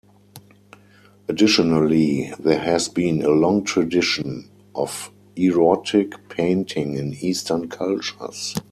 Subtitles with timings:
[1.27, 8.55] Additionally, there has been a long tradition of erotic painting in Eastern cultures.